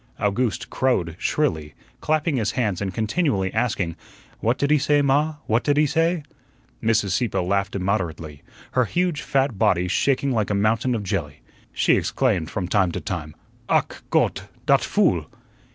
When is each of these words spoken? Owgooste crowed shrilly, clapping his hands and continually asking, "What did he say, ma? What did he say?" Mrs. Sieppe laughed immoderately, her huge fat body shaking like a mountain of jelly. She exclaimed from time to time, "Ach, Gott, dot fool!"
Owgooste 0.19 0.71
crowed 0.71 1.15
shrilly, 1.19 1.75
clapping 1.99 2.37
his 2.37 2.53
hands 2.53 2.81
and 2.81 2.91
continually 2.91 3.53
asking, 3.53 3.95
"What 4.39 4.57
did 4.57 4.71
he 4.71 4.79
say, 4.79 5.03
ma? 5.03 5.35
What 5.45 5.63
did 5.63 5.77
he 5.77 5.85
say?" 5.85 6.23
Mrs. 6.81 7.11
Sieppe 7.11 7.37
laughed 7.37 7.75
immoderately, 7.75 8.41
her 8.71 8.85
huge 8.85 9.21
fat 9.21 9.59
body 9.59 9.87
shaking 9.87 10.31
like 10.31 10.49
a 10.49 10.55
mountain 10.55 10.95
of 10.95 11.03
jelly. 11.03 11.41
She 11.71 11.97
exclaimed 11.97 12.49
from 12.49 12.67
time 12.67 12.91
to 12.93 12.99
time, 12.99 13.35
"Ach, 13.69 14.01
Gott, 14.09 14.47
dot 14.65 14.83
fool!" 14.83 15.27